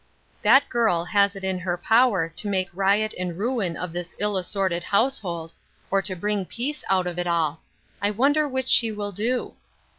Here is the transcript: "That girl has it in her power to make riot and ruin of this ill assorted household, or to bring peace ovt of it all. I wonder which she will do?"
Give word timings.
"That 0.41 0.67
girl 0.67 1.03
has 1.05 1.35
it 1.35 1.43
in 1.43 1.59
her 1.59 1.77
power 1.77 2.27
to 2.27 2.47
make 2.49 2.71
riot 2.73 3.13
and 3.19 3.37
ruin 3.37 3.77
of 3.77 3.93
this 3.93 4.15
ill 4.17 4.35
assorted 4.35 4.83
household, 4.85 5.53
or 5.91 6.01
to 6.01 6.15
bring 6.15 6.43
peace 6.43 6.83
ovt 6.89 7.05
of 7.05 7.19
it 7.19 7.27
all. 7.27 7.61
I 8.01 8.09
wonder 8.09 8.47
which 8.49 8.67
she 8.67 8.91
will 8.91 9.11
do?" 9.11 9.53